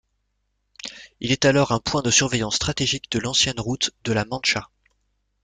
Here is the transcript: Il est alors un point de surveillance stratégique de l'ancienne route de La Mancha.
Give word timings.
Il 1.19 1.31
est 1.31 1.45
alors 1.45 1.71
un 1.73 1.79
point 1.79 2.01
de 2.01 2.09
surveillance 2.09 2.55
stratégique 2.55 3.11
de 3.11 3.19
l'ancienne 3.19 3.59
route 3.59 3.91
de 4.03 4.13
La 4.13 4.25
Mancha. 4.25 4.71